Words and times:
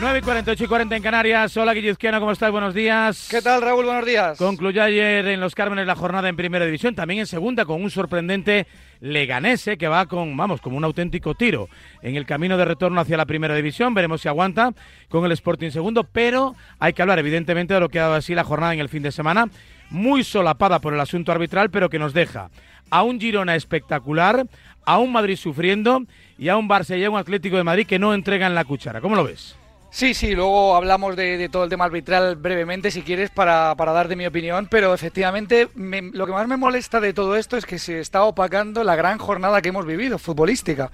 9 0.00 0.20
y 0.20 0.22
48 0.22 0.62
y 0.62 0.66
40 0.68 0.96
en 0.96 1.02
Canarias. 1.02 1.56
Hola 1.56 1.74
Guillizquiano, 1.74 2.20
¿cómo 2.20 2.30
estás? 2.30 2.52
Buenos 2.52 2.72
días. 2.72 3.26
¿Qué 3.28 3.42
tal, 3.42 3.60
Raúl? 3.60 3.84
Buenos 3.84 4.06
días. 4.06 4.38
Concluyó 4.38 4.84
ayer 4.84 5.26
en 5.26 5.40
Los 5.40 5.56
Cármenes 5.56 5.88
la 5.88 5.96
jornada 5.96 6.28
en 6.28 6.36
Primera 6.36 6.64
División, 6.64 6.94
también 6.94 7.18
en 7.18 7.26
Segunda, 7.26 7.64
con 7.64 7.82
un 7.82 7.90
sorprendente 7.90 8.68
Leganese 9.00 9.76
que 9.76 9.88
va 9.88 10.06
con, 10.06 10.36
vamos, 10.36 10.60
como 10.60 10.76
un 10.76 10.84
auténtico 10.84 11.34
tiro 11.34 11.68
en 12.00 12.14
el 12.14 12.26
camino 12.26 12.56
de 12.56 12.64
retorno 12.64 13.00
hacia 13.00 13.16
la 13.16 13.26
Primera 13.26 13.56
División. 13.56 13.92
Veremos 13.92 14.20
si 14.20 14.28
aguanta 14.28 14.72
con 15.08 15.24
el 15.24 15.32
Sporting 15.32 15.70
Segundo, 15.70 16.04
pero 16.04 16.54
hay 16.78 16.92
que 16.92 17.02
hablar 17.02 17.18
evidentemente 17.18 17.74
de 17.74 17.80
lo 17.80 17.88
que 17.88 17.98
ha 17.98 18.02
dado 18.02 18.14
así 18.14 18.36
la 18.36 18.44
jornada 18.44 18.74
en 18.74 18.78
el 18.78 18.88
fin 18.88 19.02
de 19.02 19.10
semana. 19.10 19.46
Muy 19.90 20.22
solapada 20.22 20.78
por 20.78 20.94
el 20.94 21.00
asunto 21.00 21.32
arbitral, 21.32 21.70
pero 21.70 21.90
que 21.90 21.98
nos 21.98 22.14
deja 22.14 22.50
a 22.90 23.02
un 23.02 23.18
Girona 23.18 23.56
espectacular, 23.56 24.46
a 24.86 24.98
un 24.98 25.10
Madrid 25.10 25.34
sufriendo 25.34 26.02
y 26.38 26.50
a 26.50 26.56
un 26.56 26.68
Barça 26.68 26.96
y 26.96 27.04
a 27.04 27.10
un 27.10 27.18
Atlético 27.18 27.56
de 27.56 27.64
Madrid 27.64 27.86
que 27.86 27.98
no 27.98 28.14
entregan 28.14 28.54
la 28.54 28.64
cuchara. 28.64 29.00
¿Cómo 29.00 29.16
lo 29.16 29.24
ves? 29.24 29.56
Sí, 29.90 30.12
sí, 30.12 30.34
luego 30.34 30.76
hablamos 30.76 31.16
de, 31.16 31.48
todo 31.48 31.64
el 31.64 31.70
tema 31.70 31.86
arbitral 31.86 32.36
brevemente, 32.36 32.90
si 32.90 33.02
quieres, 33.02 33.30
para, 33.30 33.74
para 33.74 33.92
dar 33.92 34.06
de 34.08 34.16
mi 34.16 34.26
opinión, 34.26 34.68
pero 34.70 34.92
efectivamente 34.92 35.68
lo 35.74 36.26
que 36.26 36.32
más 36.32 36.46
me 36.46 36.58
molesta 36.58 37.00
de 37.00 37.14
todo 37.14 37.36
esto 37.36 37.56
es 37.56 37.64
que 37.64 37.78
se 37.78 37.98
está 38.00 38.24
opacando 38.24 38.84
la 38.84 38.96
gran 38.96 39.18
jornada 39.18 39.62
que 39.62 39.70
hemos 39.70 39.86
vivido, 39.86 40.18
futbolística. 40.18 40.90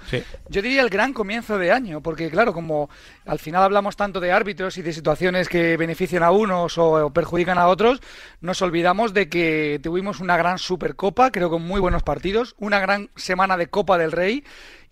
Yo 0.48 0.62
diría 0.62 0.82
el 0.82 0.90
gran 0.90 1.12
comienzo 1.12 1.58
de 1.58 1.72
año, 1.72 2.00
porque 2.00 2.30
claro, 2.30 2.52
como 2.52 2.88
al 3.26 3.38
final 3.38 3.62
hablamos 3.62 3.96
tanto 3.96 4.20
de 4.20 4.32
árbitros 4.32 4.78
y 4.78 4.82
de 4.82 4.92
situaciones 4.92 5.48
que 5.48 5.76
benefician 5.76 6.22
a 6.22 6.30
unos 6.30 6.78
o, 6.78 7.10
perjudican 7.10 7.58
a 7.58 7.68
otros, 7.68 8.00
nos 8.40 8.60
olvidamos 8.62 9.14
de 9.14 9.28
que 9.28 9.80
tuvimos 9.82 10.20
una 10.20 10.36
gran 10.36 10.58
Supercopa, 10.58 11.30
creo 11.30 11.50
con 11.50 11.62
muy 11.62 11.80
buenos 11.80 12.02
partidos, 12.02 12.54
una 12.58 12.80
gran 12.80 13.10
semana 13.16 13.56
de 13.56 13.68
Copa 13.68 13.98
del 13.98 14.12
Rey 14.12 14.44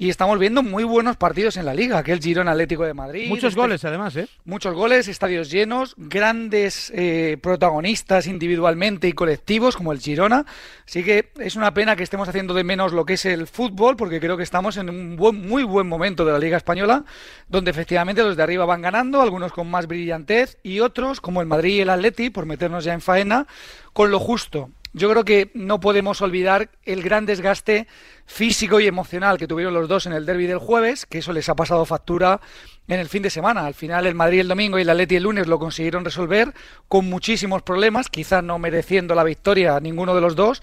y 0.03 0.11
estamos 0.11 0.37
viendo 0.41 0.65
muy 0.65 0.83
buenos 0.83 1.17
partidos 1.17 1.57
en 1.57 1.65
la 1.65 1.75
liga, 1.75 1.99
aquel 1.99 2.21
Girón 2.21 2.49
Atlético 2.49 2.85
de 2.85 2.93
Madrid. 2.93 3.29
Muchos 3.29 3.51
este 3.51 3.61
goles 3.61 3.85
además, 3.85 4.17
¿eh? 4.17 4.27
Muchos 4.45 4.75
goles, 4.75 5.07
estadios 5.07 5.49
llenos, 5.49 5.95
grandes 5.97 6.91
eh, 6.93 7.39
protagonistas 7.41 8.27
individualmente 8.27 9.07
y 9.07 9.13
colectivos 9.13 9.77
como 9.77 9.93
el 9.93 10.01
Girona. 10.01 10.45
Así 10.85 11.05
que 11.05 11.31
es 11.39 11.55
una 11.55 11.73
pena 11.73 11.95
que 11.95 12.03
estemos 12.03 12.29
haciendo 12.29 12.53
de 12.53 12.65
menos 12.65 12.93
lo 12.93 13.05
que 13.07 13.13
es 13.13 13.25
el 13.27 13.47
fútbol, 13.47 13.97
porque 13.97 14.19
creo 14.19 14.37
que 14.37 14.43
estamos 14.43 14.77
en 14.77 14.91
un 14.91 15.15
buen, 15.15 15.47
muy 15.47 15.63
buen 15.63 15.87
momento 15.87 16.25
de 16.25 16.33
la 16.33 16.41
liga 16.41 16.57
española, 16.57 17.05
donde 17.49 17.71
efectivamente 17.71 18.22
los 18.23 18.37
de 18.37 18.43
arriba 18.43 18.65
van 18.65 18.83
ganando, 18.83 19.21
algunos 19.21 19.53
con 19.53 19.71
más 19.71 19.87
brillantez 19.87 20.59
y 20.63 20.81
otros, 20.81 21.21
como 21.21 21.41
el 21.41 21.47
Madrid 21.47 21.77
y 21.77 21.81
el 21.81 21.91
Atleti, 21.91 22.31
por 22.31 22.47
meternos 22.47 22.85
ya 22.85 22.95
en 22.95 23.01
faena, 23.01 23.47
con 23.93 24.11
lo 24.11 24.19
justo. 24.19 24.71
Yo 24.95 25.09
creo 25.09 25.25
que 25.25 25.51
no 25.55 25.81
podemos 25.81 26.21
olvidar 26.21 26.69
el 26.85 27.03
gran 27.03 27.25
desgaste 27.25 27.87
físico 28.27 28.79
y 28.79 28.87
emocional 28.87 29.39
que 29.39 29.47
tuvieron 29.47 29.73
los 29.73 29.89
dos 29.89 30.05
en 30.05 30.13
el 30.13 30.27
derby 30.27 30.47
del 30.47 30.59
jueves, 30.59 31.07
que 31.07 31.19
eso 31.19 31.33
les 31.33 31.49
ha 31.49 31.55
pasado 31.55 31.87
factura 31.87 32.41
en 32.89 33.01
el 33.01 33.09
fin 33.09 33.23
de 33.23 33.31
semana. 33.31 33.65
Al 33.65 33.73
final 33.73 34.07
el 34.07 34.15
Madrid 34.15 34.41
el 34.41 34.49
domingo 34.49 34.79
y 34.79 34.83
el 34.83 34.91
Atleti 34.91 35.17
el 35.17 35.23
lunes 35.23 35.47
lo 35.47 35.59
consiguieron 35.59 36.05
resolver 36.05 36.53
con 36.89 37.09
muchísimos 37.09 37.63
problemas, 37.63 38.11
quizás 38.11 38.45
no 38.45 38.59
mereciendo 38.59 39.15
la 39.15 39.25
victoria 39.25 39.77
a 39.77 39.81
ninguno 39.81 40.15
de 40.15 40.21
los 40.21 40.37
dos, 40.37 40.61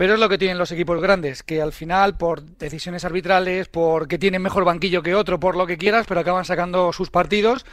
pero 0.00 0.14
es 0.14 0.20
lo 0.20 0.30
que 0.30 0.38
tienen 0.38 0.56
los 0.56 0.72
equipos 0.72 0.98
grandes, 0.98 1.42
que 1.42 1.60
al 1.60 1.72
final 1.72 2.16
por 2.16 2.40
decisiones 2.42 3.04
arbitrales, 3.04 3.68
porque 3.68 4.18
tienen 4.18 4.40
mejor 4.40 4.64
banquillo 4.64 5.02
que 5.02 5.14
otro, 5.14 5.38
por 5.38 5.56
lo 5.56 5.66
que 5.66 5.76
quieras, 5.76 6.06
pero 6.08 6.20
acaban 6.20 6.46
sacando 6.46 6.90
sus 6.94 7.10
partidos 7.10 7.66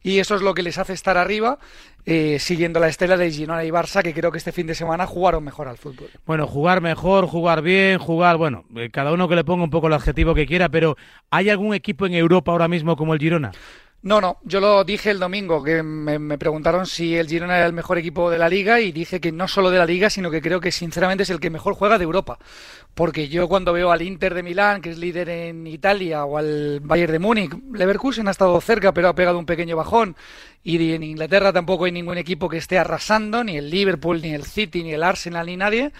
y 0.00 0.20
eso 0.20 0.36
es 0.36 0.42
lo 0.42 0.54
que 0.54 0.62
les 0.62 0.78
hace 0.78 0.92
estar 0.92 1.18
arriba, 1.18 1.58
eh, 2.06 2.38
siguiendo 2.38 2.78
la 2.78 2.86
estela 2.86 3.16
de 3.16 3.32
Girona 3.32 3.64
y 3.64 3.70
Barça, 3.70 4.04
que 4.04 4.14
creo 4.14 4.30
que 4.30 4.38
este 4.38 4.52
fin 4.52 4.68
de 4.68 4.76
semana 4.76 5.08
jugaron 5.08 5.42
mejor 5.42 5.66
al 5.66 5.76
fútbol. 5.76 6.06
Bueno, 6.24 6.46
jugar 6.46 6.82
mejor, 6.82 7.26
jugar 7.26 7.62
bien, 7.62 7.98
jugar, 7.98 8.36
bueno, 8.36 8.64
eh, 8.76 8.90
cada 8.92 9.12
uno 9.12 9.28
que 9.28 9.34
le 9.34 9.42
ponga 9.42 9.64
un 9.64 9.70
poco 9.70 9.88
el 9.88 9.94
adjetivo 9.94 10.36
que 10.36 10.46
quiera, 10.46 10.68
pero 10.68 10.96
¿hay 11.30 11.50
algún 11.50 11.74
equipo 11.74 12.06
en 12.06 12.14
Europa 12.14 12.52
ahora 12.52 12.68
mismo 12.68 12.94
como 12.94 13.12
el 13.12 13.18
Girona? 13.18 13.50
No, 14.04 14.20
no, 14.20 14.38
yo 14.42 14.58
lo 14.58 14.82
dije 14.82 15.10
el 15.10 15.20
domingo, 15.20 15.62
que 15.62 15.80
me, 15.84 16.36
preguntaron 16.36 16.86
si 16.86 17.16
el 17.16 17.28
Girona 17.28 17.58
era 17.58 17.66
el 17.66 17.72
mejor 17.72 17.98
equipo 17.98 18.30
de 18.30 18.38
la 18.38 18.48
liga 18.48 18.80
y 18.80 18.90
dije 18.90 19.20
que 19.20 19.30
no 19.30 19.46
solo 19.46 19.70
de 19.70 19.78
la 19.78 19.86
liga, 19.86 20.10
sino 20.10 20.28
que 20.28 20.42
creo 20.42 20.60
que 20.60 20.72
sinceramente 20.72 21.22
es 21.22 21.30
el 21.30 21.38
que 21.38 21.50
mejor 21.50 21.74
juega 21.74 21.98
de 21.98 22.04
Europa. 22.04 22.40
Porque 22.94 23.28
yo 23.28 23.46
cuando 23.46 23.72
veo 23.72 23.92
al 23.92 24.02
Inter 24.02 24.34
de 24.34 24.42
Milán, 24.42 24.82
que 24.82 24.90
es 24.90 24.98
líder 24.98 25.28
en 25.28 25.68
Italia, 25.68 26.24
o 26.24 26.36
al 26.36 26.80
Bayern 26.80 27.12
de 27.12 27.18
Múnich, 27.20 27.52
Leverkusen 27.72 28.26
ha 28.26 28.32
estado 28.32 28.60
cerca, 28.60 28.92
pero 28.92 29.08
ha 29.08 29.14
pegado 29.14 29.38
un 29.38 29.46
pequeño 29.46 29.76
bajón. 29.76 30.16
Y 30.64 30.94
en 30.94 31.04
Inglaterra 31.04 31.52
tampoco 31.52 31.84
hay 31.84 31.92
ningún 31.92 32.18
equipo 32.18 32.48
que 32.48 32.58
esté 32.58 32.80
arrasando, 32.80 33.44
ni 33.44 33.56
el 33.56 33.70
Liverpool, 33.70 34.20
ni 34.20 34.34
el 34.34 34.42
City, 34.42 34.82
ni 34.82 34.94
el 34.94 35.04
Arsenal, 35.04 35.46
ni 35.46 35.56
nadie 35.56 35.92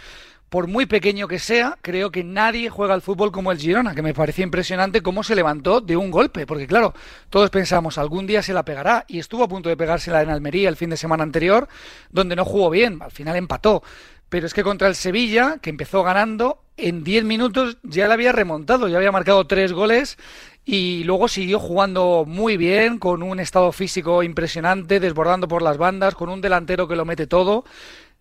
por 0.53 0.67
muy 0.67 0.85
pequeño 0.85 1.29
que 1.29 1.39
sea, 1.39 1.79
creo 1.81 2.11
que 2.11 2.25
nadie 2.25 2.69
juega 2.69 2.93
al 2.93 3.01
fútbol 3.01 3.33
como 3.33 3.53
el 3.53 3.59
Girona, 3.59 3.95
que 3.95 4.03
me 4.03 4.13
parecía 4.13 4.45
impresionante 4.45 5.01
cómo 5.01 5.25
se 5.25 5.35
levantó 5.35 5.81
de 5.81 5.97
un 5.97 6.11
golpe, 6.11 6.45
porque 6.45 6.67
claro, 6.67 6.93
todos 7.31 7.49
pensamos, 7.49 7.97
algún 7.97 8.27
día 8.27 8.43
se 8.43 8.53
la 8.53 8.63
pegará, 8.63 9.07
y 9.09 9.19
estuvo 9.19 9.45
a 9.45 9.49
punto 9.49 9.71
de 9.71 9.79
pegársela 9.79 10.21
en 10.21 10.29
Almería 10.29 10.69
el 10.69 10.77
fin 10.77 10.91
de 10.91 10.99
semana 10.99 11.23
anterior, 11.23 11.69
donde 12.11 12.37
no 12.37 12.45
jugó 12.45 12.69
bien, 12.69 13.01
al 13.01 13.11
final 13.11 13.37
empató. 13.37 13.83
Pero 14.29 14.47
es 14.47 14.53
que 14.53 14.63
contra 14.63 14.89
el 14.89 14.95
Sevilla, 14.95 15.57
que 15.63 15.71
empezó 15.71 16.03
ganando, 16.03 16.63
en 16.77 17.03
10 17.03 17.25
minutos 17.25 17.79
ya 17.83 18.07
le 18.07 18.13
había 18.13 18.33
remontado, 18.33 18.89
ya 18.89 18.99
había 18.99 19.11
marcado 19.11 19.47
tres 19.47 19.73
goles 19.73 20.19
y 20.67 21.03
luego 21.05 21.29
siguió 21.29 21.61
jugando 21.61 22.25
muy 22.27 22.59
bien, 22.59 22.99
con 22.99 23.23
un 23.23 23.41
estado 23.41 23.73
físico 23.73 24.23
impresionante, 24.23 25.01
desbordando 25.01 25.49
por 25.49 25.63
las 25.63 25.79
bandas, 25.79 26.15
con 26.15 26.29
un 26.29 26.43
delantero 26.43 26.87
que 26.87 26.97
lo 26.97 27.07
mete 27.07 27.27
todo 27.27 27.65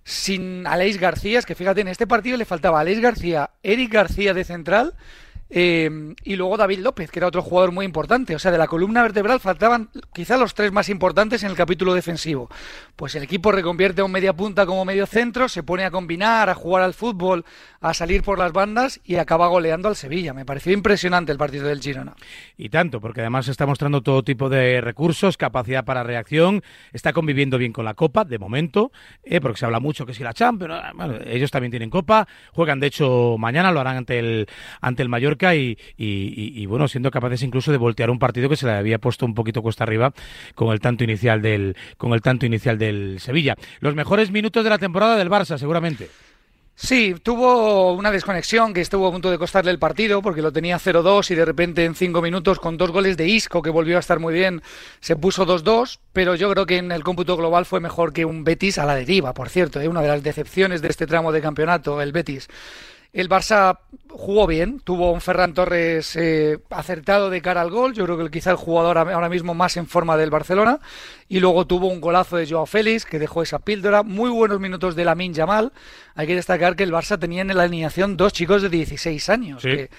sin 0.03 0.65
Aleix 0.67 0.99
García, 0.99 1.39
es 1.39 1.45
que 1.45 1.55
fíjate, 1.55 1.81
en 1.81 1.87
este 1.87 2.07
partido 2.07 2.37
le 2.37 2.45
faltaba 2.45 2.79
Aleix 2.79 2.99
García, 2.99 3.51
Eric 3.63 3.91
García 3.91 4.33
de 4.33 4.43
central 4.43 4.93
eh, 5.53 6.15
y 6.23 6.37
luego 6.37 6.55
David 6.55 6.79
López, 6.79 7.11
que 7.11 7.19
era 7.19 7.27
otro 7.27 7.41
jugador 7.41 7.73
muy 7.73 7.85
importante. 7.85 8.33
O 8.35 8.39
sea, 8.39 8.51
de 8.51 8.57
la 8.57 8.67
columna 8.67 9.01
vertebral 9.01 9.41
faltaban 9.41 9.89
quizá 10.13 10.37
los 10.37 10.53
tres 10.53 10.71
más 10.71 10.87
importantes 10.87 11.43
en 11.43 11.49
el 11.49 11.57
capítulo 11.57 11.93
defensivo. 11.93 12.49
Pues 12.95 13.15
el 13.15 13.23
equipo 13.23 13.51
reconvierte 13.51 14.01
a 14.01 14.05
un 14.05 14.11
media 14.11 14.33
punta 14.33 14.65
como 14.65 14.85
medio 14.85 15.05
centro, 15.05 15.49
se 15.49 15.63
pone 15.63 15.83
a 15.83 15.91
combinar, 15.91 16.49
a 16.49 16.55
jugar 16.55 16.83
al 16.83 16.93
fútbol, 16.93 17.43
a 17.81 17.93
salir 17.93 18.23
por 18.23 18.39
las 18.39 18.53
bandas 18.53 19.01
y 19.03 19.15
acaba 19.15 19.47
goleando 19.47 19.89
al 19.89 19.97
Sevilla. 19.97 20.33
Me 20.33 20.45
pareció 20.45 20.71
impresionante 20.71 21.33
el 21.33 21.37
partido 21.37 21.67
del 21.67 21.81
Girona. 21.81 22.15
Y 22.57 22.69
tanto, 22.69 23.01
porque 23.01 23.19
además 23.19 23.49
está 23.49 23.65
mostrando 23.65 24.01
todo 24.01 24.23
tipo 24.23 24.47
de 24.47 24.79
recursos, 24.79 25.35
capacidad 25.35 25.83
para 25.83 26.03
reacción, 26.03 26.63
está 26.93 27.11
conviviendo 27.11 27.57
bien 27.57 27.73
con 27.73 27.83
la 27.83 27.93
Copa, 27.93 28.23
de 28.23 28.39
momento, 28.39 28.91
eh, 29.23 29.41
porque 29.41 29.59
se 29.59 29.65
habla 29.65 29.81
mucho 29.81 30.05
que 30.05 30.13
si 30.13 30.23
la 30.23 30.33
Champions, 30.33 30.81
bueno, 30.95 31.15
ellos 31.25 31.51
también 31.51 31.71
tienen 31.71 31.89
Copa, 31.89 32.27
juegan 32.53 32.79
de 32.79 32.87
hecho 32.87 33.35
mañana, 33.37 33.71
lo 33.71 33.81
harán 33.81 33.97
ante 33.97 34.19
el, 34.19 34.47
ante 34.79 35.03
el 35.03 35.09
Mallorca 35.09 35.40
y, 35.55 36.65
bueno, 36.65 36.87
siendo 36.87 37.11
capaces 37.11 37.41
incluso 37.43 37.71
de 37.71 37.77
voltear 37.77 38.09
un 38.09 38.19
partido 38.19 38.49
que 38.49 38.55
se 38.55 38.65
le 38.65 38.73
había 38.73 38.99
puesto 38.99 39.25
un 39.25 39.33
poquito 39.33 39.61
cuesta 39.61 39.83
arriba 39.83 40.13
con 40.55 40.71
el 40.71 40.79
tanto 40.79 41.03
inicial 41.03 41.41
del, 41.41 41.75
con 41.97 42.13
el 42.13 42.21
tanto 42.21 42.45
inicial 42.45 42.77
del 42.77 43.19
Sevilla. 43.19 43.55
Los 43.79 43.95
mejores 43.95 44.31
minutos 44.31 44.63
de 44.63 44.69
la 44.69 44.77
temporada 44.77 45.17
del 45.17 45.29
Barça, 45.29 45.57
seguramente. 45.57 46.09
Sí, 46.83 47.15
tuvo 47.21 47.93
una 47.93 48.09
desconexión 48.09 48.73
que 48.73 48.81
estuvo 48.81 49.05
a 49.05 49.11
punto 49.11 49.29
de 49.29 49.37
costarle 49.37 49.69
el 49.69 49.77
partido 49.77 50.21
porque 50.23 50.41
lo 50.41 50.51
tenía 50.51 50.79
0-2 50.79 51.29
y 51.29 51.35
de 51.35 51.45
repente 51.45 51.85
en 51.85 51.93
cinco 51.93 52.23
minutos 52.23 52.59
con 52.59 52.75
dos 52.75 52.89
goles 52.89 53.17
de 53.17 53.27
Isco 53.27 53.61
que 53.61 53.69
volvió 53.69 53.97
a 53.97 53.99
estar 53.99 54.19
muy 54.19 54.33
bien 54.33 54.63
se 54.99 55.15
puso 55.15 55.45
2-2, 55.45 55.99
pero 56.11 56.33
yo 56.33 56.49
creo 56.51 56.65
que 56.65 56.77
en 56.77 56.91
el 56.91 57.03
cómputo 57.03 57.37
global 57.37 57.65
fue 57.65 57.81
mejor 57.81 58.13
que 58.13 58.25
un 58.25 58.43
Betis 58.43 58.79
a 58.79 58.85
la 58.85 58.95
deriva, 58.95 59.33
por 59.33 59.49
cierto, 59.49 59.79
¿eh? 59.79 59.87
una 59.87 60.01
de 60.01 60.07
las 60.07 60.23
decepciones 60.23 60.81
de 60.81 60.87
este 60.87 61.05
tramo 61.05 61.31
de 61.31 61.41
campeonato, 61.41 62.01
el 62.01 62.13
Betis. 62.13 62.47
El 63.13 63.27
Barça 63.27 63.77
jugó 64.09 64.47
bien, 64.47 64.79
tuvo 64.79 65.11
un 65.11 65.19
Ferran 65.19 65.53
Torres 65.53 66.15
eh, 66.15 66.59
acertado 66.69 67.29
de 67.29 67.41
cara 67.41 67.61
al 67.61 67.69
gol, 67.69 67.93
yo 67.93 68.05
creo 68.05 68.17
que 68.17 68.29
quizá 68.29 68.51
el 68.51 68.57
jugador 68.57 68.97
ahora 68.97 69.27
mismo 69.27 69.53
más 69.53 69.75
en 69.75 69.87
forma 69.87 70.15
del 70.15 70.29
Barcelona, 70.29 70.79
y 71.27 71.41
luego 71.41 71.67
tuvo 71.67 71.87
un 71.87 71.99
golazo 71.99 72.37
de 72.37 72.47
Joao 72.47 72.65
Félix 72.65 73.05
que 73.05 73.19
dejó 73.19 73.41
esa 73.43 73.59
píldora, 73.59 74.03
muy 74.03 74.29
buenos 74.29 74.59
minutos 74.59 74.95
de 74.95 75.03
Lamin 75.05 75.33
Yamal. 75.33 75.73
Hay 76.15 76.27
que 76.27 76.35
destacar 76.35 76.75
que 76.75 76.83
el 76.83 76.91
Barça 76.91 77.19
tenía 77.19 77.41
en 77.41 77.55
la 77.55 77.63
alineación 77.63 78.15
dos 78.15 78.31
chicos 78.31 78.61
de 78.61 78.69
16 78.69 79.29
años, 79.29 79.63
que 79.63 79.89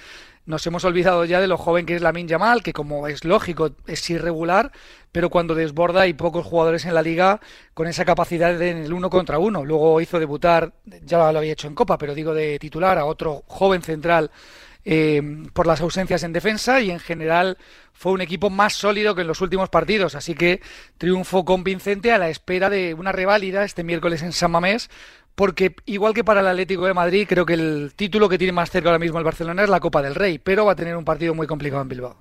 nos 0.45 0.65
hemos 0.67 0.83
olvidado 0.83 1.25
ya 1.25 1.39
de 1.39 1.47
lo 1.47 1.57
joven 1.57 1.85
que 1.85 1.95
es 1.95 2.01
Lamin 2.01 2.27
Yamal, 2.27 2.63
que 2.63 2.73
como 2.73 3.07
es 3.07 3.23
lógico 3.23 3.71
es 3.87 4.09
irregular, 4.09 4.71
pero 5.11 5.29
cuando 5.29 5.55
desborda 5.55 6.01
hay 6.01 6.13
pocos 6.13 6.45
jugadores 6.45 6.85
en 6.85 6.93
la 6.93 7.01
liga 7.01 7.39
con 7.73 7.87
esa 7.87 8.03
capacidad 8.05 8.61
en 8.61 8.77
el 8.77 8.93
uno 8.93 9.09
contra 9.09 9.39
uno. 9.39 9.63
Luego 9.63 10.01
hizo 10.01 10.19
debutar, 10.19 10.73
ya 11.03 11.31
lo 11.31 11.39
había 11.39 11.53
hecho 11.53 11.67
en 11.67 11.75
Copa, 11.75 11.97
pero 11.97 12.13
digo 12.13 12.33
de 12.33 12.59
titular 12.59 12.97
a 12.97 13.05
otro 13.05 13.43
joven 13.47 13.81
central 13.81 14.31
eh, 14.85 15.21
por 15.53 15.65
las 15.65 15.79
ausencias 15.79 16.23
en 16.23 16.33
defensa 16.33 16.81
y 16.81 16.91
en 16.91 16.99
general 16.99 17.57
fue 17.93 18.11
un 18.11 18.19
equipo 18.19 18.49
más 18.49 18.73
sólido 18.73 19.15
que 19.15 19.21
en 19.21 19.27
los 19.27 19.39
últimos 19.39 19.69
partidos. 19.69 20.15
Así 20.15 20.35
que 20.35 20.61
triunfo 20.97 21.45
convincente 21.45 22.11
a 22.11 22.17
la 22.17 22.29
espera 22.29 22.69
de 22.69 22.93
una 22.93 23.13
reválida 23.13 23.63
este 23.63 23.83
miércoles 23.83 24.23
en 24.23 24.33
San 24.33 24.51
Mamés 24.51 24.89
porque 25.35 25.75
igual 25.85 26.13
que 26.13 26.23
para 26.23 26.41
el 26.41 26.47
Atlético 26.47 26.85
de 26.85 26.93
Madrid, 26.93 27.25
creo 27.27 27.45
que 27.45 27.53
el 27.53 27.93
título 27.95 28.29
que 28.29 28.37
tiene 28.37 28.51
más 28.53 28.69
cerca 28.69 28.89
ahora 28.89 28.99
mismo 28.99 29.17
el 29.17 29.23
Barcelona 29.23 29.63
es 29.63 29.69
la 29.69 29.79
Copa 29.79 30.01
del 30.01 30.15
Rey, 30.15 30.37
pero 30.39 30.65
va 30.65 30.73
a 30.73 30.75
tener 30.75 30.95
un 30.95 31.05
partido 31.05 31.33
muy 31.33 31.47
complicado 31.47 31.81
en 31.81 31.89
Bilbao. 31.89 32.17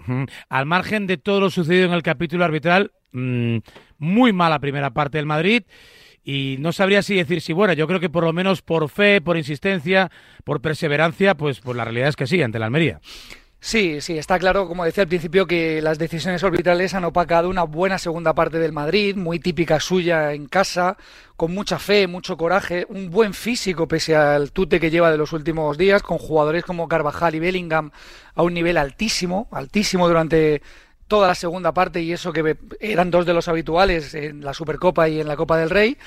Al 0.49 0.67
margen 0.67 1.07
de 1.07 1.19
todo 1.19 1.41
lo 1.41 1.51
sucedido 1.51 1.87
en 1.87 1.93
el 1.93 2.03
capítulo 2.03 2.45
arbitral, 2.45 2.93
mm, 3.13 3.59
muy 3.99 4.33
mala 4.33 4.59
primera 4.59 4.91
parte 4.91 5.19
del 5.19 5.27
Madrid. 5.27 5.65
Y 6.25 6.57
no 6.61 6.71
sabría 6.71 7.03
si 7.03 7.17
decir 7.17 7.41
si 7.41 7.53
bueno, 7.53 7.73
yo 7.73 7.89
creo 7.89 7.99
que 7.99 8.09
por 8.09 8.23
lo 8.23 8.33
menos 8.33 8.63
por 8.63 8.89
fe, 8.89 9.21
por 9.21 9.37
insistencia, 9.37 10.11
por 10.45 10.61
perseverancia, 10.61 11.35
pues, 11.35 11.61
pues 11.61 11.77
la 11.77 11.85
realidad 11.85 12.09
es 12.09 12.17
que 12.17 12.29
sí, 12.29 12.41
ante 12.41 12.61
la 12.61 12.67
Almería. 12.67 13.01
Sí, 13.65 14.01
sí, 14.01 14.19
está 14.19 14.41
claro, 14.41 14.67
como 14.67 14.85
decía 14.85 15.03
al 15.05 15.09
principio, 15.09 15.47
que 15.47 15.81
las 15.81 15.97
decisiones 15.97 16.43
orbitales 16.43 16.95
han 16.95 17.05
opacado 17.05 17.49
una 17.49 17.63
buena 17.63 17.97
segunda 17.97 18.35
parte 18.35 18.59
del 18.59 18.73
Madrid, 18.73 19.15
muy 19.15 19.39
típica 19.39 19.79
suya 19.79 20.33
en 20.33 20.47
casa, 20.47 20.97
con 21.37 21.55
mucha 21.55 21.79
fe, 21.79 22.09
mucho 22.09 22.37
coraje, 22.37 22.87
un 22.89 23.11
buen 23.11 23.33
físico 23.35 23.87
pese 23.87 24.17
al 24.17 24.51
tute 24.51 24.81
que 24.81 24.91
lleva 24.91 25.13
de 25.13 25.17
los 25.17 25.33
últimos 25.33 25.79
días, 25.79 26.03
con 26.03 26.19
jugadores 26.19 26.65
como 26.65 26.89
Carvajal 26.89 27.37
y 27.37 27.39
Bellingham 27.39 27.93
a 28.35 28.43
un 28.43 28.53
nivel 28.53 28.77
altísimo, 28.79 29.47
altísimo 29.53 30.09
durante 30.09 30.61
toda 31.07 31.29
la 31.29 31.37
segunda 31.37 31.73
parte 31.73 32.01
y 32.03 32.13
eso 32.13 32.33
que 32.33 32.57
eran 32.81 33.13
dos 33.13 33.27
de 33.27 33.35
los 33.35 33.47
habituales 33.47 34.13
en 34.15 34.45
la 34.45 34.55
Supercopa 34.55 35.09
y 35.09 35.21
en 35.21 35.29
la 35.29 35.37
Copa 35.37 35.57
del 35.57 35.71
Rey 35.71 35.99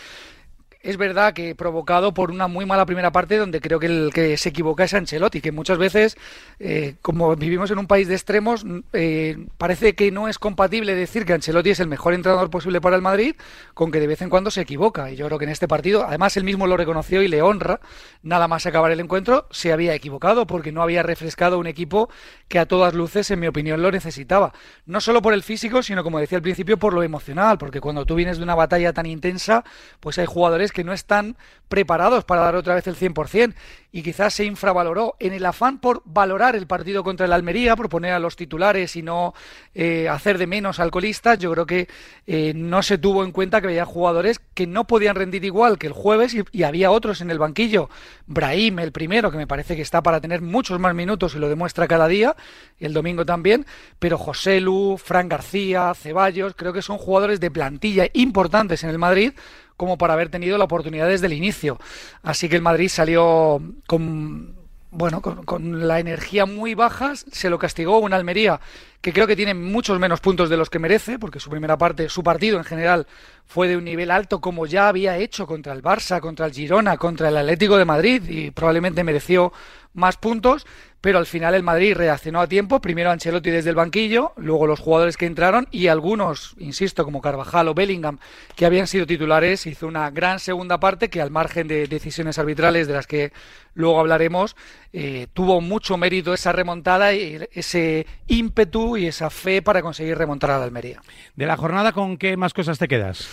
es 0.86 0.98
verdad 0.98 1.34
que 1.34 1.56
provocado 1.56 2.14
por 2.14 2.30
una 2.30 2.48
muy 2.48 2.66
mala 2.68 2.86
primera 2.86 3.12
parte 3.12 3.38
donde 3.38 3.60
creo 3.60 3.80
que 3.80 3.88
el 3.88 4.12
que 4.14 4.38
se 4.38 4.50
equivoca 4.50 4.84
es 4.84 4.94
Ancelotti, 4.94 5.42
que 5.42 5.52
muchas 5.52 5.80
veces, 5.80 6.16
eh, 6.60 6.96
como 7.02 7.36
vivimos 7.36 7.72
en 7.72 7.80
un 7.80 7.88
país 7.88 8.08
de 8.08 8.14
extremos, 8.14 8.64
eh, 8.94 9.48
parece 9.58 9.96
que 9.96 10.12
no 10.12 10.30
es 10.30 10.38
compatible 10.38 10.94
decir 10.94 11.26
que 11.26 11.34
Ancelotti 11.34 11.72
es 11.72 11.80
el 11.80 11.88
mejor 11.88 12.14
entrenador 12.14 12.52
posible 12.52 12.82
para 12.82 12.96
el 12.96 13.02
Madrid 13.02 13.36
con 13.74 13.92
que 13.92 14.00
de 14.00 14.06
vez 14.06 14.22
en 14.22 14.30
cuando 14.30 14.52
se 14.52 14.62
equivoca. 14.62 15.10
Y 15.10 15.16
yo 15.16 15.26
creo 15.26 15.40
que 15.40 15.46
en 15.46 15.52
este 15.52 15.68
partido, 15.68 16.06
además 16.06 16.38
él 16.38 16.44
mismo 16.44 16.68
lo 16.68 16.78
reconoció 16.78 17.24
y 17.24 17.28
le 17.28 17.42
honra, 17.42 17.80
nada 18.22 18.48
más 18.48 18.68
acabar 18.68 18.92
el 18.92 19.00
encuentro, 19.00 19.48
se 19.50 19.74
había 19.74 19.96
equivocado 19.96 20.46
porque 20.46 20.72
no 20.72 20.84
había 20.84 21.02
refrescado 21.02 21.58
un 21.58 21.66
equipo 21.66 22.10
que 22.48 22.60
a 22.60 22.68
todas 22.68 22.94
luces, 22.94 23.32
en 23.32 23.40
mi 23.40 23.48
opinión, 23.48 23.82
lo 23.82 23.90
necesitaba. 23.90 24.54
No 24.86 25.02
solo 25.02 25.24
por 25.24 25.34
el 25.34 25.42
físico, 25.42 25.82
sino 25.82 26.04
como 26.04 26.20
decía 26.20 26.38
al 26.38 26.44
principio, 26.44 26.78
por 26.78 26.94
lo 26.94 27.02
emocional, 27.02 27.58
porque 27.58 27.82
cuando 27.82 28.06
tú 28.06 28.14
vienes 28.14 28.38
de 28.38 28.44
una 28.44 28.54
batalla 28.54 28.94
tan 28.94 29.08
intensa, 29.08 29.64
pues 30.00 30.20
hay 30.20 30.28
jugadores 30.28 30.72
que 30.76 30.84
no 30.84 30.94
están 30.94 31.38
preparados 31.68 32.24
para 32.26 32.42
dar 32.42 32.56
otra 32.56 32.76
vez 32.76 32.86
el 32.86 32.96
100% 32.96 33.56
y 33.92 34.04
quizás 34.04 34.34
se 34.34 34.44
infravaloró 34.44 35.16
en 35.20 35.34
el 35.34 35.46
afán 35.46 35.80
por 35.80 36.02
valorar 36.04 36.56
el 36.56 36.68
partido 36.68 37.04
contra 37.04 37.26
el 37.26 37.34
Almería, 37.34 37.78
por 37.78 37.88
poner 37.90 38.12
a 38.12 38.20
los 38.20 38.36
titulares 38.36 38.96
y 38.98 39.02
no 39.02 39.34
eh, 39.74 40.10
hacer 40.10 40.38
de 40.38 40.48
menos 40.48 40.80
al 40.80 40.92
colista, 40.92 41.36
yo 41.36 41.52
creo 41.54 41.66
que 41.66 41.88
eh, 42.28 42.52
no 42.54 42.84
se 42.84 42.98
tuvo 42.98 43.24
en 43.24 43.32
cuenta 43.32 43.62
que 43.62 43.68
había 43.68 43.86
jugadores 43.86 44.42
que 44.54 44.68
no 44.68 44.86
podían 44.86 45.16
rendir 45.16 45.46
igual 45.46 45.78
que 45.78 45.88
el 45.88 45.94
jueves 45.94 46.36
y, 46.36 46.44
y, 46.52 46.64
había 46.64 46.92
otros 46.92 47.22
en 47.22 47.32
el 47.32 47.40
banquillo. 47.40 47.90
Brahim, 48.28 48.80
el 48.80 48.92
primero, 48.92 49.32
que 49.32 49.38
me 49.38 49.48
parece 49.48 49.78
que 49.78 49.82
está 49.82 50.04
para 50.04 50.20
tener 50.20 50.42
muchos 50.42 50.78
más 50.78 50.94
minutos 50.94 51.34
y 51.34 51.40
lo 51.40 51.48
demuestra 51.48 51.88
cada 51.88 52.08
día, 52.08 52.36
el 52.80 52.94
domingo 52.94 53.26
también, 53.26 53.66
pero 53.98 54.18
José 54.18 54.60
Lu, 54.60 54.98
Fran 54.98 55.30
García, 55.30 55.94
Ceballos, 55.96 56.54
creo 56.56 56.74
que 56.74 56.82
son 56.82 56.98
jugadores 56.98 57.40
de 57.40 57.50
plantilla 57.50 58.08
importantes 58.14 58.84
en 58.84 58.90
el 58.90 58.98
Madrid 58.98 59.34
como 59.78 59.98
para 59.98 60.14
haber 60.14 60.30
tenido 60.30 60.58
la 60.58 60.66
oportunidad 60.66 61.08
desde 61.08 61.28
el 61.28 61.34
inicio. 61.34 61.80
Así 62.24 62.50
que 62.50 62.56
el 62.56 62.62
Madrid 62.62 62.90
salió 62.90 63.62
con 63.88 64.56
bueno, 64.96 65.22
con, 65.22 65.88
la 65.88 66.00
energía 66.00 66.46
muy 66.46 66.74
baja, 66.74 67.16
se 67.16 67.50
lo 67.50 67.60
castigó 67.60 68.00
una 68.00 68.16
Almería 68.16 68.62
que 69.02 69.14
creo 69.14 69.28
que 69.28 69.36
tiene 69.36 69.54
muchos 69.54 70.00
menos 70.00 70.20
puntos 70.20 70.50
de 70.50 70.58
los 70.58 70.70
que 70.70 70.80
merece, 70.80 71.20
porque 71.20 71.40
su 71.40 71.50
primera 71.50 71.78
parte, 71.78 72.10
su 72.10 72.24
partido 72.24 72.58
en 72.58 72.64
general, 72.64 73.06
fue 73.46 73.68
de 73.68 73.78
un 73.78 73.84
nivel 73.84 74.10
alto 74.10 74.42
como 74.42 74.66
ya 74.66 74.88
había 74.88 75.18
hecho 75.18 75.46
contra 75.46 75.74
el 75.74 75.84
Barça, 75.84 76.20
contra 76.20 76.48
el 76.48 76.54
Girona, 76.54 76.98
contra 76.98 77.30
el 77.30 77.38
Atlético 77.38 77.78
de 77.78 77.86
Madrid 77.86 78.24
y 78.28 78.52
probablemente 78.52 79.04
mereció 79.04 79.54
más 79.96 80.18
puntos, 80.18 80.68
pero 81.02 81.20
al 81.20 81.26
final 81.26 81.54
el 81.54 81.64
Madrid 81.64 81.96
reaccionó 81.96 82.42
a 82.42 82.48
tiempo, 82.48 82.82
primero 82.82 83.12
Ancelotti 83.12 83.50
desde 83.50 83.70
el 83.70 83.76
banquillo, 83.76 84.34
luego 84.38 84.68
los 84.68 84.80
jugadores 84.80 85.18
que 85.18 85.26
entraron 85.26 85.68
y 85.72 85.88
algunos, 85.88 86.56
insisto, 86.58 87.04
como 87.04 87.22
Carvajal 87.22 87.68
o 87.68 87.74
Bellingham, 87.74 88.20
que 88.56 88.66
habían 88.66 88.88
sido 88.88 89.06
titulares, 89.06 89.66
hizo 89.68 89.88
una 89.88 90.10
gran 90.10 90.40
segunda 90.40 90.80
parte 90.80 91.10
que 91.10 91.22
al 91.22 91.32
margen 91.32 91.68
de 91.68 91.88
decisiones 91.88 92.40
arbitrales 92.40 92.88
de 92.88 92.94
las 92.94 93.08
que 93.08 93.32
luego 93.76 94.00
hablaremos, 94.00 94.56
eh, 94.94 95.28
tuvo 95.34 95.62
mucho 95.62 95.98
mérito 95.98 96.34
esa 96.34 96.52
remontada 96.52 97.14
y 97.14 97.40
ese 97.52 98.08
ímpetu 98.28 98.98
y 98.98 99.08
esa 99.08 99.30
fe 99.30 99.62
para 99.62 99.82
conseguir 99.82 100.18
remontar 100.18 100.52
a 100.52 100.58
la 100.58 100.66
Almería. 100.66 101.02
De 101.36 101.46
la 101.46 101.58
jornada, 101.58 101.92
¿con 101.92 102.18
qué 102.18 102.36
más 102.36 102.54
cosas 102.54 102.80
te 102.80 102.88
quedas? 102.88 103.28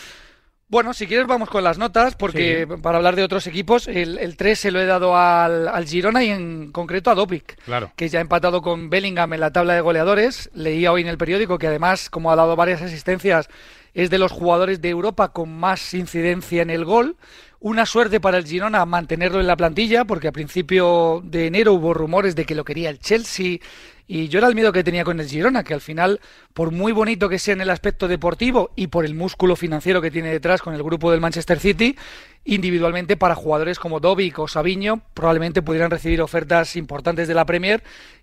Bueno, 0.72 0.94
si 0.94 1.06
quieres 1.06 1.26
vamos 1.26 1.50
con 1.50 1.62
las 1.64 1.76
notas, 1.76 2.16
porque 2.16 2.66
para 2.80 2.96
hablar 2.96 3.14
de 3.14 3.22
otros 3.22 3.46
equipos, 3.46 3.86
el, 3.88 4.36
3 4.38 4.58
se 4.58 4.70
lo 4.70 4.80
he 4.80 4.86
dado 4.86 5.14
al, 5.14 5.86
Girona 5.86 6.24
y 6.24 6.30
en 6.30 6.72
concreto 6.72 7.10
a 7.10 7.14
Dopic, 7.14 7.62
claro. 7.66 7.92
que 7.94 8.08
ya 8.08 8.20
ha 8.20 8.22
empatado 8.22 8.62
con 8.62 8.88
Bellingham 8.88 9.34
en 9.34 9.40
la 9.40 9.52
tabla 9.52 9.74
de 9.74 9.82
goleadores. 9.82 10.48
Leía 10.54 10.90
hoy 10.90 11.02
en 11.02 11.08
el 11.08 11.18
periódico 11.18 11.58
que 11.58 11.66
además, 11.66 12.08
como 12.08 12.32
ha 12.32 12.36
dado 12.36 12.56
varias 12.56 12.80
asistencias, 12.80 13.50
es 13.92 14.08
de 14.08 14.16
los 14.16 14.32
jugadores 14.32 14.80
de 14.80 14.88
Europa 14.88 15.28
con 15.28 15.54
más 15.54 15.92
incidencia 15.92 16.62
en 16.62 16.70
el 16.70 16.86
gol. 16.86 17.16
Una 17.60 17.84
suerte 17.84 18.18
para 18.18 18.38
el 18.38 18.46
Girona 18.46 18.86
mantenerlo 18.86 19.40
en 19.40 19.48
la 19.48 19.58
plantilla, 19.58 20.06
porque 20.06 20.28
a 20.28 20.32
principio 20.32 21.20
de 21.22 21.48
enero 21.48 21.74
hubo 21.74 21.92
rumores 21.92 22.34
de 22.34 22.46
que 22.46 22.54
lo 22.54 22.64
quería 22.64 22.88
el 22.88 22.98
Chelsea 22.98 23.58
y 24.06 24.28
yo 24.28 24.38
era 24.38 24.48
el 24.48 24.54
miedo 24.54 24.72
que 24.72 24.84
tenía 24.84 25.04
con 25.04 25.20
el 25.20 25.28
Girona, 25.28 25.64
que 25.64 25.74
al 25.74 25.80
final, 25.80 26.20
por 26.54 26.70
muy 26.70 26.92
bonito 26.92 27.28
que 27.28 27.38
sea 27.38 27.54
en 27.54 27.60
el 27.60 27.70
aspecto 27.70 28.08
deportivo 28.08 28.70
y 28.76 28.88
por 28.88 29.04
el 29.04 29.14
músculo 29.14 29.56
financiero 29.56 30.02
que 30.02 30.10
tiene 30.10 30.30
detrás 30.30 30.62
con 30.62 30.74
el 30.74 30.82
grupo 30.82 31.10
del 31.10 31.20
Manchester 31.20 31.58
City, 31.58 31.96
individualmente 32.44 33.16
para 33.16 33.34
jugadores 33.34 33.78
como 33.78 34.00
Dovic 34.00 34.38
o 34.38 34.48
Sabiño 34.48 35.02
probablemente 35.14 35.62
pudieran 35.62 35.90
recibir 35.90 36.20
ofertas 36.20 36.76
importantes 36.76 37.28
de 37.28 37.34
la 37.34 37.46
Premier. 37.46 37.82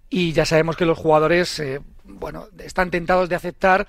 Y 0.10 0.34
ya 0.34 0.46
sabemos 0.46 0.76
que 0.76 0.86
los 0.86 0.98
jugadores 0.98 1.60
eh, 1.60 1.82
bueno, 2.04 2.48
están 2.60 2.90
tentados 2.90 3.30
de 3.30 3.36
aceptar 3.36 3.88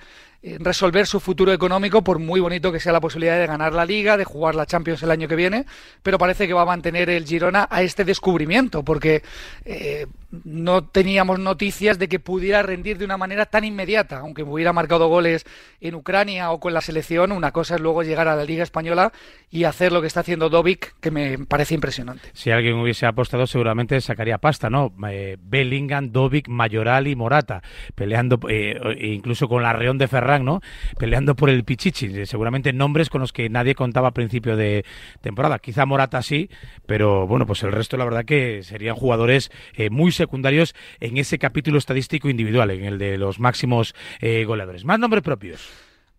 resolver 0.59 1.05
su 1.05 1.19
futuro 1.19 1.53
económico 1.53 2.03
por 2.03 2.17
muy 2.17 2.39
bonito 2.39 2.71
que 2.71 2.79
sea 2.79 2.91
la 2.91 2.99
posibilidad 2.99 3.37
de 3.37 3.45
ganar 3.45 3.73
la 3.73 3.85
liga, 3.85 4.17
de 4.17 4.25
jugar 4.25 4.55
la 4.55 4.65
Champions 4.65 5.03
el 5.03 5.11
año 5.11 5.27
que 5.27 5.35
viene, 5.35 5.65
pero 6.01 6.17
parece 6.17 6.47
que 6.47 6.53
va 6.53 6.63
a 6.63 6.65
mantener 6.65 7.09
el 7.09 7.25
Girona 7.25 7.67
a 7.69 7.83
este 7.83 8.05
descubrimiento 8.05 8.83
porque 8.83 9.21
eh, 9.65 10.07
no 10.43 10.85
teníamos 10.85 11.39
noticias 11.39 11.99
de 11.99 12.07
que 12.07 12.19
pudiera 12.19 12.61
rendir 12.63 12.97
de 12.97 13.05
una 13.05 13.17
manera 13.17 13.45
tan 13.45 13.63
inmediata, 13.63 14.19
aunque 14.19 14.43
hubiera 14.43 14.73
marcado 14.73 15.07
goles 15.07 15.45
en 15.81 15.95
Ucrania 15.95 16.51
o 16.51 16.59
con 16.59 16.73
la 16.73 16.81
selección, 16.81 17.31
una 17.31 17.51
cosa 17.51 17.75
es 17.75 17.81
luego 17.81 18.03
llegar 18.03 18.27
a 18.27 18.35
la 18.35 18.45
Liga 18.45 18.63
Española 18.63 19.11
y 19.49 19.65
hacer 19.65 19.91
lo 19.91 20.01
que 20.01 20.07
está 20.07 20.21
haciendo 20.21 20.49
Dovic, 20.49 20.95
que 20.99 21.11
me 21.11 21.37
parece 21.39 21.75
impresionante. 21.75 22.29
Si 22.33 22.51
alguien 22.51 22.75
hubiese 22.75 23.05
apostado 23.05 23.45
seguramente 23.45 23.99
sacaría 23.99 24.37
pasta, 24.37 24.69
¿no? 24.69 24.93
Eh, 25.09 25.37
Bellingham, 25.41 26.11
Dovic, 26.11 26.47
Mayoral 26.47 27.07
y 27.07 27.15
Morata, 27.15 27.61
peleando 27.95 28.39
eh, 28.49 28.79
incluso 29.01 29.47
con 29.47 29.63
la 29.63 29.73
Reón 29.73 29.97
de 29.97 30.07
Ferran, 30.31 30.45
¿no? 30.45 30.61
Peleando 30.97 31.35
por 31.35 31.49
el 31.49 31.63
Pichichi, 31.63 32.25
seguramente 32.25 32.71
nombres 32.71 33.09
con 33.09 33.21
los 33.21 33.33
que 33.33 33.49
nadie 33.49 33.75
contaba 33.75 34.09
a 34.09 34.11
principio 34.11 34.55
de 34.55 34.85
temporada. 35.21 35.59
Quizá 35.59 35.85
Morata 35.85 36.21
sí, 36.21 36.49
pero 36.85 37.27
bueno, 37.27 37.45
pues 37.45 37.63
el 37.63 37.71
resto 37.71 37.97
la 37.97 38.05
verdad 38.05 38.23
que 38.23 38.63
serían 38.63 38.95
jugadores 38.95 39.51
eh, 39.75 39.89
muy 39.89 40.11
secundarios 40.11 40.73
en 40.99 41.17
ese 41.17 41.37
capítulo 41.37 41.77
estadístico 41.77 42.29
individual, 42.29 42.71
en 42.71 42.85
el 42.85 42.97
de 42.97 43.17
los 43.17 43.39
máximos 43.39 43.93
eh, 44.21 44.45
goleadores. 44.45 44.85
Más 44.85 44.99
nombres 44.99 45.23
propios. 45.23 45.69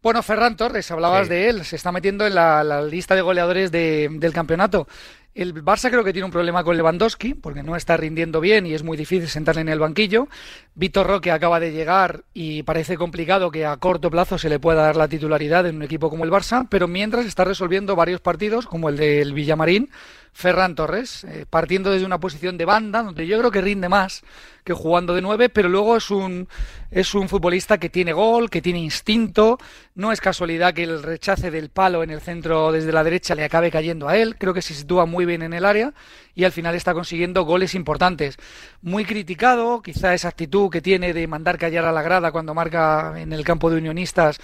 Bueno, 0.02 0.20
Ferran 0.24 0.56
Torres, 0.56 0.90
hablabas 0.90 1.28
de 1.28 1.48
él, 1.48 1.64
se 1.64 1.76
está 1.76 1.92
metiendo 1.92 2.26
en 2.26 2.34
la, 2.34 2.82
lista 2.82 3.14
de 3.14 3.22
goleadores 3.22 3.70
del 3.70 4.32
campeonato. 4.32 4.88
El 5.34 5.54
Barça 5.64 5.88
creo 5.88 6.04
que 6.04 6.12
tiene 6.12 6.26
un 6.26 6.30
problema 6.30 6.62
con 6.62 6.76
Lewandowski, 6.76 7.32
porque 7.32 7.62
no 7.62 7.74
está 7.74 7.96
rindiendo 7.96 8.38
bien 8.38 8.66
y 8.66 8.74
es 8.74 8.82
muy 8.82 8.98
difícil 8.98 9.30
sentarle 9.30 9.62
en 9.62 9.70
el 9.70 9.78
banquillo. 9.78 10.28
Víctor 10.74 11.06
Roque 11.06 11.30
acaba 11.30 11.58
de 11.58 11.72
llegar 11.72 12.24
y 12.34 12.64
parece 12.64 12.98
complicado 12.98 13.50
que 13.50 13.64
a 13.64 13.78
corto 13.78 14.10
plazo 14.10 14.36
se 14.36 14.50
le 14.50 14.58
pueda 14.58 14.82
dar 14.82 14.96
la 14.96 15.08
titularidad 15.08 15.66
en 15.66 15.76
un 15.76 15.82
equipo 15.84 16.10
como 16.10 16.24
el 16.24 16.30
Barça, 16.30 16.66
pero 16.68 16.86
mientras 16.86 17.24
está 17.24 17.44
resolviendo 17.44 17.96
varios 17.96 18.20
partidos, 18.20 18.66
como 18.66 18.90
el 18.90 18.98
del 18.98 19.32
Villamarín, 19.32 19.88
Ferran 20.34 20.74
Torres, 20.74 21.24
eh, 21.24 21.44
partiendo 21.48 21.90
desde 21.90 22.06
una 22.06 22.18
posición 22.18 22.56
de 22.56 22.64
banda, 22.64 23.02
donde 23.02 23.26
yo 23.26 23.38
creo 23.38 23.50
que 23.50 23.60
rinde 23.60 23.88
más 23.88 24.22
que 24.64 24.72
jugando 24.72 25.14
de 25.14 25.20
nueve, 25.20 25.48
pero 25.48 25.68
luego 25.68 25.96
es 25.96 26.10
un, 26.10 26.48
es 26.90 27.14
un 27.14 27.28
futbolista 27.28 27.78
que 27.78 27.90
tiene 27.90 28.12
gol, 28.12 28.48
que 28.48 28.62
tiene 28.62 28.78
instinto. 28.78 29.58
No 29.94 30.12
es 30.12 30.20
casualidad 30.20 30.72
que 30.72 30.84
el 30.84 31.02
rechace 31.02 31.50
del 31.50 31.68
palo 31.68 32.02
en 32.02 32.10
el 32.10 32.20
centro 32.20 32.70
desde 32.70 32.92
la 32.92 33.04
derecha 33.04 33.34
le 33.34 33.44
acabe 33.44 33.70
cayendo 33.70 34.08
a 34.08 34.16
él. 34.16 34.36
Creo 34.38 34.54
que 34.54 34.62
se 34.62 34.74
sitúa 34.74 35.04
muy 35.04 35.21
bien 35.24 35.42
en 35.42 35.52
el 35.52 35.64
área 35.64 35.92
y 36.34 36.44
al 36.44 36.52
final 36.52 36.74
está 36.74 36.94
consiguiendo 36.94 37.44
goles 37.44 37.74
importantes. 37.74 38.36
Muy 38.80 39.04
criticado, 39.04 39.82
quizá 39.82 40.14
esa 40.14 40.28
actitud 40.28 40.70
que 40.70 40.80
tiene 40.80 41.12
de 41.12 41.26
mandar 41.26 41.58
callar 41.58 41.84
a 41.84 41.92
la 41.92 42.02
grada 42.02 42.32
cuando 42.32 42.54
marca 42.54 43.14
en 43.16 43.32
el 43.32 43.44
campo 43.44 43.70
de 43.70 43.76
unionistas 43.76 44.38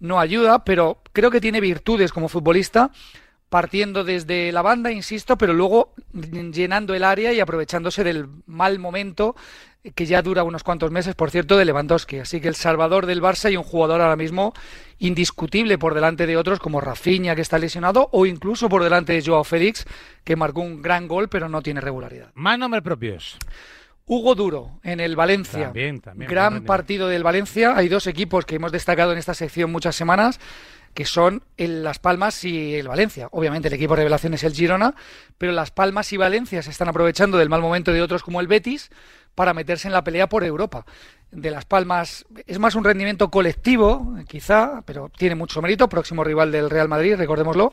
no 0.00 0.18
ayuda, 0.18 0.64
pero 0.64 0.98
creo 1.12 1.30
que 1.30 1.40
tiene 1.40 1.60
virtudes 1.60 2.12
como 2.12 2.28
futbolista 2.28 2.90
partiendo 3.50 4.04
desde 4.04 4.52
la 4.52 4.62
banda, 4.62 4.92
insisto, 4.92 5.36
pero 5.36 5.52
luego 5.52 5.92
llenando 6.52 6.94
el 6.94 7.04
área 7.04 7.32
y 7.32 7.40
aprovechándose 7.40 8.04
del 8.04 8.28
mal 8.46 8.78
momento 8.78 9.36
que 9.94 10.06
ya 10.06 10.22
dura 10.22 10.44
unos 10.44 10.62
cuantos 10.62 10.90
meses, 10.90 11.14
por 11.14 11.30
cierto, 11.30 11.56
de 11.56 11.64
Lewandowski. 11.64 12.18
Así 12.18 12.40
que 12.40 12.48
el 12.48 12.54
salvador 12.54 13.06
del 13.06 13.22
Barça 13.22 13.50
y 13.50 13.56
un 13.56 13.62
jugador 13.62 14.00
ahora 14.00 14.16
mismo 14.16 14.52
indiscutible 14.98 15.78
por 15.78 15.94
delante 15.94 16.26
de 16.26 16.36
otros 16.36 16.60
como 16.60 16.80
Rafinha, 16.80 17.34
que 17.34 17.40
está 17.40 17.58
lesionado, 17.58 18.08
o 18.12 18.26
incluso 18.26 18.68
por 18.68 18.84
delante 18.84 19.14
de 19.14 19.22
Joao 19.24 19.42
Félix, 19.42 19.86
que 20.22 20.36
marcó 20.36 20.60
un 20.60 20.82
gran 20.82 21.08
gol, 21.08 21.28
pero 21.28 21.48
no 21.48 21.62
tiene 21.62 21.80
regularidad. 21.80 22.30
Más 22.34 22.58
nombres 22.58 22.82
propios. 22.82 23.38
Hugo 24.04 24.34
Duro 24.34 24.80
en 24.82 25.00
el 25.00 25.16
Valencia. 25.16 25.66
También, 25.66 26.00
también, 26.00 26.30
Gran 26.30 26.64
partido 26.64 27.08
del 27.08 27.22
Valencia. 27.22 27.76
Hay 27.76 27.88
dos 27.88 28.06
equipos 28.06 28.44
que 28.44 28.56
hemos 28.56 28.72
destacado 28.72 29.12
en 29.12 29.18
esta 29.18 29.34
sección 29.34 29.72
muchas 29.72 29.96
semanas 29.96 30.40
que 30.94 31.04
son 31.04 31.44
el 31.56 31.82
Las 31.84 31.98
Palmas 31.98 32.44
y 32.44 32.74
el 32.74 32.88
Valencia. 32.88 33.28
Obviamente 33.32 33.68
el 33.68 33.74
equipo 33.74 33.94
de 33.94 33.98
revelación 33.98 34.34
es 34.34 34.44
el 34.44 34.52
Girona, 34.52 34.94
pero 35.38 35.52
Las 35.52 35.70
Palmas 35.70 36.12
y 36.12 36.16
Valencia 36.16 36.62
se 36.62 36.70
están 36.70 36.88
aprovechando 36.88 37.38
del 37.38 37.48
mal 37.48 37.60
momento 37.60 37.92
de 37.92 38.02
otros 38.02 38.22
como 38.22 38.40
el 38.40 38.48
Betis 38.48 38.90
para 39.34 39.54
meterse 39.54 39.88
en 39.88 39.92
la 39.92 40.04
pelea 40.04 40.28
por 40.28 40.44
Europa. 40.44 40.84
De 41.30 41.50
Las 41.50 41.64
Palmas 41.64 42.26
es 42.46 42.58
más 42.58 42.74
un 42.74 42.84
rendimiento 42.84 43.30
colectivo, 43.30 44.16
quizá, 44.26 44.82
pero 44.84 45.10
tiene 45.16 45.36
mucho 45.36 45.62
mérito, 45.62 45.88
próximo 45.88 46.24
rival 46.24 46.50
del 46.50 46.68
Real 46.68 46.88
Madrid, 46.88 47.14
recordémoslo. 47.16 47.72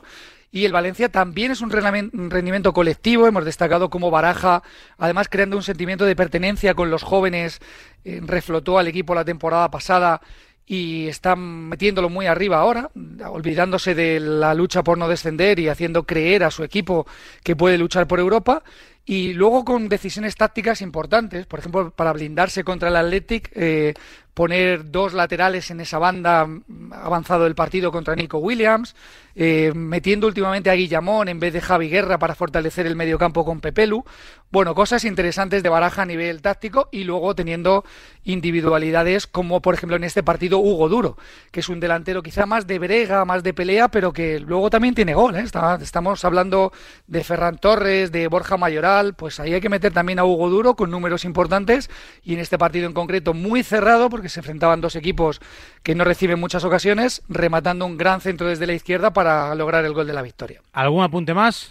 Y 0.50 0.64
el 0.64 0.72
Valencia 0.72 1.10
también 1.10 1.50
es 1.50 1.60
un 1.60 1.70
rendimiento 1.70 2.72
colectivo, 2.72 3.26
hemos 3.26 3.44
destacado 3.44 3.90
como 3.90 4.10
Baraja, 4.10 4.62
además 4.96 5.28
creando 5.28 5.56
un 5.56 5.62
sentimiento 5.62 6.06
de 6.06 6.16
pertenencia 6.16 6.72
con 6.72 6.90
los 6.90 7.02
jóvenes, 7.02 7.58
eh, 8.04 8.20
reflotó 8.24 8.78
al 8.78 8.86
equipo 8.86 9.14
la 9.14 9.26
temporada 9.26 9.70
pasada 9.70 10.22
y 10.68 11.08
están 11.08 11.40
metiéndolo 11.68 12.10
muy 12.10 12.26
arriba 12.26 12.58
ahora, 12.58 12.90
olvidándose 13.26 13.94
de 13.94 14.20
la 14.20 14.52
lucha 14.52 14.84
por 14.84 14.98
no 14.98 15.08
descender 15.08 15.58
y 15.58 15.68
haciendo 15.68 16.04
creer 16.04 16.44
a 16.44 16.50
su 16.50 16.62
equipo 16.62 17.06
que 17.42 17.56
puede 17.56 17.78
luchar 17.78 18.06
por 18.06 18.20
Europa. 18.20 18.62
Y 19.08 19.32
luego 19.32 19.64
con 19.64 19.88
decisiones 19.88 20.36
tácticas 20.36 20.82
importantes, 20.82 21.46
por 21.46 21.60
ejemplo, 21.60 21.90
para 21.90 22.12
blindarse 22.12 22.62
contra 22.62 22.90
el 22.90 22.96
Athletic, 22.96 23.50
eh, 23.54 23.94
poner 24.38 24.92
dos 24.92 25.14
laterales 25.14 25.68
en 25.72 25.80
esa 25.80 25.98
banda 25.98 26.46
mm, 26.46 26.92
avanzado 26.92 27.42
del 27.42 27.56
partido 27.56 27.90
contra 27.90 28.14
Nico 28.14 28.36
Williams, 28.38 28.94
eh, 29.34 29.72
metiendo 29.74 30.26
últimamente 30.26 30.70
a 30.70 30.74
Guillamón 30.74 31.28
en 31.28 31.40
vez 31.40 31.52
de 31.52 31.60
Javi 31.60 31.88
Guerra 31.88 32.18
para 32.18 32.34
fortalecer 32.34 32.86
el 32.86 32.96
mediocampo 32.96 33.44
con 33.44 33.60
Pepelu. 33.60 34.04
Bueno, 34.50 34.74
cosas 34.74 35.04
interesantes 35.04 35.62
de 35.62 35.68
baraja 35.68 36.02
a 36.02 36.06
nivel 36.06 36.42
táctico 36.42 36.88
y 36.90 37.04
luego 37.04 37.34
teniendo 37.34 37.84
individualidades 38.24 39.26
como 39.26 39.60
por 39.60 39.74
ejemplo 39.74 39.96
en 39.96 40.04
este 40.04 40.22
partido 40.22 40.58
Hugo 40.58 40.88
Duro, 40.88 41.16
que 41.50 41.60
es 41.60 41.68
un 41.68 41.80
delantero 41.80 42.22
quizá 42.22 42.46
más 42.46 42.66
de 42.66 42.78
brega, 42.78 43.24
más 43.24 43.42
de 43.42 43.54
pelea, 43.54 43.88
pero 43.88 44.12
que 44.12 44.40
luego 44.40 44.70
también 44.70 44.94
tiene 44.94 45.14
gol. 45.14 45.36
¿eh? 45.36 45.44
estamos 45.80 46.24
hablando 46.24 46.72
de 47.06 47.22
Ferran 47.22 47.58
Torres, 47.58 48.10
de 48.10 48.26
Borja 48.28 48.56
Mayoral, 48.56 48.97
pues 49.16 49.40
ahí 49.40 49.54
hay 49.54 49.60
que 49.60 49.68
meter 49.68 49.92
también 49.92 50.18
a 50.18 50.24
Hugo 50.24 50.50
Duro 50.50 50.74
con 50.74 50.90
números 50.90 51.24
importantes 51.24 51.90
y 52.22 52.34
en 52.34 52.40
este 52.40 52.58
partido 52.58 52.86
en 52.86 52.92
concreto 52.92 53.34
muy 53.34 53.62
cerrado 53.62 54.10
porque 54.10 54.28
se 54.28 54.40
enfrentaban 54.40 54.80
dos 54.80 54.96
equipos 54.96 55.40
que 55.82 55.94
no 55.94 56.04
reciben 56.04 56.40
muchas 56.40 56.64
ocasiones, 56.64 57.22
rematando 57.28 57.86
un 57.86 57.96
gran 57.96 58.20
centro 58.20 58.48
desde 58.48 58.66
la 58.66 58.74
izquierda 58.74 59.12
para 59.12 59.54
lograr 59.54 59.84
el 59.84 59.92
gol 59.92 60.06
de 60.06 60.12
la 60.12 60.22
victoria. 60.22 60.60
¿Algún 60.72 61.02
apunte 61.02 61.34
más? 61.34 61.70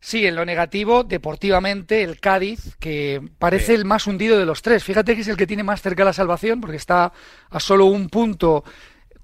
Sí, 0.00 0.26
en 0.26 0.36
lo 0.36 0.44
negativo, 0.44 1.04
deportivamente, 1.04 2.02
el 2.02 2.20
Cádiz, 2.20 2.76
que 2.78 3.20
parece 3.38 3.74
el 3.74 3.84
más 3.84 4.06
hundido 4.06 4.38
de 4.38 4.46
los 4.46 4.62
tres. 4.62 4.84
Fíjate 4.84 5.14
que 5.14 5.22
es 5.22 5.28
el 5.28 5.36
que 5.36 5.46
tiene 5.46 5.64
más 5.64 5.82
cerca 5.82 6.04
la 6.04 6.12
salvación, 6.12 6.60
porque 6.60 6.76
está 6.76 7.12
a 7.50 7.60
solo 7.60 7.86
un 7.86 8.08
punto 8.08 8.62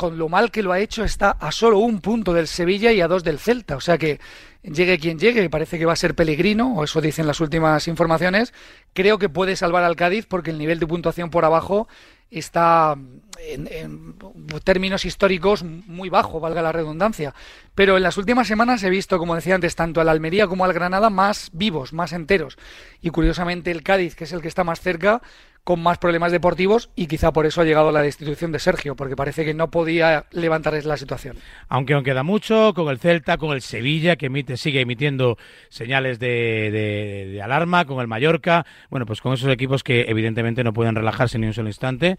con 0.02 0.18
lo 0.18 0.28
mal 0.28 0.50
que 0.50 0.64
lo 0.64 0.72
ha 0.72 0.80
hecho, 0.80 1.04
está 1.04 1.30
a 1.30 1.52
solo 1.52 1.78
un 1.78 2.00
punto 2.00 2.34
del 2.34 2.48
Sevilla 2.48 2.90
y 2.90 3.00
a 3.00 3.06
dos 3.06 3.22
del 3.22 3.38
Celta. 3.38 3.76
O 3.76 3.80
sea 3.80 3.98
que 3.98 4.18
llegue 4.64 4.98
quien 4.98 5.16
llegue, 5.16 5.48
parece 5.48 5.78
que 5.78 5.86
va 5.86 5.92
a 5.92 5.96
ser 5.96 6.16
Pellegrino, 6.16 6.74
o 6.74 6.82
eso 6.82 7.00
dicen 7.00 7.24
las 7.24 7.38
últimas 7.38 7.86
informaciones, 7.86 8.52
creo 8.94 9.18
que 9.20 9.28
puede 9.28 9.54
salvar 9.54 9.84
al 9.84 9.94
Cádiz 9.94 10.26
porque 10.26 10.50
el 10.50 10.58
nivel 10.58 10.80
de 10.80 10.88
puntuación 10.88 11.30
por 11.30 11.44
abajo 11.44 11.86
está 12.32 12.96
en, 13.38 14.16
términos 14.64 15.04
históricos 15.04 15.62
muy 15.62 16.08
bajo, 16.08 16.40
valga 16.40 16.62
la 16.62 16.72
redundancia. 16.72 17.32
Pero 17.76 17.96
en 17.96 18.02
las 18.02 18.16
últimas 18.16 18.48
semanas 18.48 18.82
he 18.82 18.90
visto, 18.90 19.18
como 19.18 19.36
decía 19.36 19.54
antes, 19.54 19.76
tanto 19.76 20.00
al 20.00 20.08
Almería 20.08 20.48
como 20.48 20.64
al 20.64 20.72
Granada 20.72 21.10
más 21.10 21.50
vivos, 21.52 21.92
más 21.92 22.12
enteros. 22.12 22.58
Y 23.00 23.10
curiosamente 23.10 23.70
el 23.70 23.84
Cádiz, 23.84 24.16
que 24.16 24.24
es 24.24 24.32
el 24.32 24.42
que 24.42 24.48
está 24.48 24.64
más 24.64 24.80
cerca, 24.80 25.22
con 25.64 25.80
más 25.80 25.98
problemas 25.98 26.32
deportivos 26.32 26.90
y 26.96 27.06
quizá 27.06 27.32
por 27.32 27.46
eso 27.46 27.60
ha 27.60 27.64
llegado 27.64 27.92
la 27.92 28.02
destitución 28.02 28.50
de 28.50 28.58
Sergio, 28.58 28.96
porque 28.96 29.14
parece 29.14 29.44
que 29.44 29.54
no 29.54 29.70
podía 29.70 30.26
levantar 30.32 30.72
la 30.84 30.96
situación. 30.96 31.36
Aunque 31.68 31.94
aún 31.94 32.02
queda 32.02 32.22
mucho, 32.22 32.72
con 32.74 32.88
el 32.88 32.98
Celta, 32.98 33.36
con 33.36 33.52
el 33.52 33.62
Sevilla, 33.62 34.16
que 34.16 34.26
emite, 34.26 34.56
sigue 34.56 34.80
emitiendo 34.80 35.36
señales 35.68 36.18
de, 36.18 37.40
alarma, 37.42 37.84
con 37.84 38.00
el 38.00 38.08
Mallorca, 38.08 38.66
bueno, 38.90 39.06
pues 39.06 39.20
con 39.20 39.34
esos 39.34 39.50
equipos 39.50 39.84
que 39.84 40.06
evidentemente 40.08 40.64
no 40.64 40.72
pueden 40.72 40.94
relajarse 40.94 41.38
ni 41.38 41.46
un 41.46 41.54
solo 41.54 41.68
instante, 41.68 42.16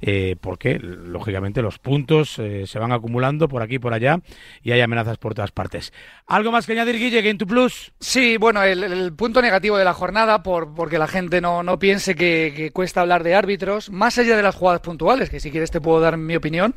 eh, 0.00 0.36
porque 0.40 0.78
lógicamente 0.78 1.62
los 1.62 1.78
puntos 1.78 2.38
eh, 2.38 2.66
se 2.66 2.78
van 2.78 2.92
acumulando 2.92 3.48
por 3.48 3.62
aquí 3.62 3.76
y 3.76 3.78
por 3.78 3.94
allá 3.94 4.20
y 4.62 4.72
hay 4.72 4.80
amenazas 4.80 5.18
por 5.18 5.34
todas 5.34 5.50
partes. 5.50 5.92
¿Algo 6.26 6.52
más 6.52 6.66
que 6.66 6.72
añadir, 6.72 6.98
Guille, 6.98 7.22
Game 7.22 7.38
to 7.38 7.46
Plus? 7.46 7.92
Sí, 7.98 8.36
bueno, 8.36 8.62
el, 8.62 9.12
punto 9.14 9.42
negativo 9.42 9.76
de 9.76 9.84
la 9.84 9.94
jornada, 9.94 10.42
por, 10.42 10.74
porque 10.74 10.98
la 10.98 11.06
gente 11.06 11.40
no, 11.40 11.62
no 11.62 11.78
piense 11.78 12.14
que, 12.14 12.52
que 12.54 12.70
cuesta 12.84 13.00
hablar 13.00 13.22
de 13.22 13.34
árbitros, 13.34 13.88
más 13.88 14.18
allá 14.18 14.36
de 14.36 14.42
las 14.42 14.54
jugadas 14.54 14.82
puntuales, 14.82 15.30
que 15.30 15.40
si 15.40 15.50
quieres 15.50 15.70
te 15.70 15.80
puedo 15.80 16.00
dar 16.00 16.18
mi 16.18 16.36
opinión, 16.36 16.74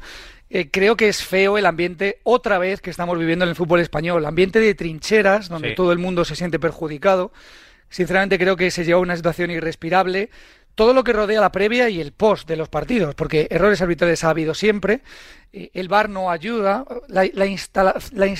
eh, 0.49 0.69
creo 0.71 0.95
que 0.95 1.09
es 1.09 1.21
feo 1.21 1.57
el 1.57 1.65
ambiente 1.65 2.21
otra 2.23 2.57
vez 2.59 2.79
que 2.79 2.89
estamos 2.89 3.19
viviendo 3.19 3.43
en 3.43 3.49
el 3.49 3.57
fútbol 3.57 3.81
español, 3.81 4.25
ambiente 4.25 4.61
de 4.61 4.73
trincheras, 4.73 5.49
donde 5.49 5.73
todo 5.73 5.91
el 5.91 5.97
mundo 5.97 6.23
se 6.23 6.37
siente 6.37 6.59
perjudicado. 6.59 7.33
Sinceramente 7.89 8.39
creo 8.39 8.55
que 8.55 8.71
se 8.71 8.85
lleva 8.85 9.01
una 9.01 9.17
situación 9.17 9.51
irrespirable. 9.51 10.29
Todo 10.75 10.93
lo 10.93 11.03
que 11.03 11.11
rodea 11.11 11.41
la 11.41 11.51
previa 11.51 11.89
y 11.89 11.99
el 11.99 12.13
post 12.13 12.47
de 12.47 12.55
los 12.55 12.69
partidos, 12.69 13.13
porque 13.13 13.47
errores 13.49 13.81
arbitrales 13.81 14.23
ha 14.23 14.29
habido 14.29 14.53
siempre, 14.53 15.01
eh, 15.51 15.71
el 15.73 15.89
VAR 15.89 16.07
no 16.07 16.31
ayuda, 16.31 16.85
la, 17.09 17.25
la, 17.33 17.99
la, 18.13 18.37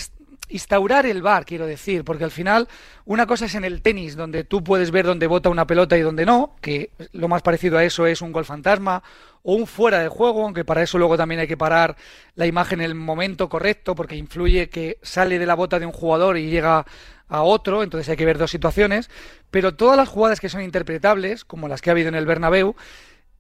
instaurar 0.50 1.06
el 1.06 1.22
bar, 1.22 1.46
quiero 1.46 1.66
decir, 1.66 2.04
porque 2.04 2.24
al 2.24 2.32
final 2.32 2.68
una 3.06 3.26
cosa 3.26 3.46
es 3.46 3.56
en 3.56 3.66
el 3.66 3.82
tenis, 3.82 4.16
donde 4.16 4.44
tú 4.44 4.64
puedes 4.64 4.92
ver 4.92 5.06
dónde 5.06 5.28
bota 5.28 5.50
una 5.50 5.68
pelota 5.68 5.98
y 5.98 6.02
dónde 6.02 6.26
no, 6.26 6.56
que 6.62 6.92
lo 7.12 7.28
más 7.28 7.42
parecido 7.42 7.78
a 7.78 7.84
eso 7.84 8.06
es 8.06 8.22
un 8.22 8.32
gol 8.32 8.46
fantasma 8.46 9.04
o 9.44 9.54
un 9.56 9.68
fuera 9.68 10.00
de 10.00 10.08
juego, 10.08 10.44
aunque 10.44 10.66
para 10.66 10.84
eso 10.84 10.98
luego 10.98 11.18
también 11.18 11.42
hay 11.42 11.48
que 11.48 11.58
parar 11.58 11.96
la 12.36 12.46
imagen 12.46 12.82
en 12.82 12.86
el 12.86 12.96
momento 12.96 13.50
correcto, 13.50 13.96
porque 13.96 14.16
influye 14.16 14.70
que 14.70 14.98
sale 15.02 15.40
de 15.40 15.46
la 15.46 15.56
bota 15.56 15.80
de 15.80 15.86
un 15.86 15.92
jugador 15.92 16.38
y 16.38 16.50
llega 16.50 16.86
a 17.30 17.42
otro, 17.42 17.84
entonces 17.84 18.10
hay 18.10 18.18
que 18.18 18.26
ver 18.26 18.38
dos 18.38 18.52
situaciones, 18.52 19.10
pero 19.52 19.76
todas 19.76 19.98
las 19.98 20.10
jugadas 20.10 20.40
que 20.40 20.50
son 20.50 20.62
interpretables, 20.62 21.44
como 21.46 21.68
las 21.68 21.82
que 21.82 21.90
ha 21.90 21.92
habido 21.92 22.10
en 22.10 22.16
el 22.16 22.26
Bernabéu, 22.26 22.76